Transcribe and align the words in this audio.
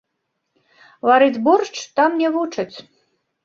Варыць 1.11 1.41
боршч 1.49 1.77
там 2.01 2.19
не 2.25 2.29
вучаць. 2.41 2.77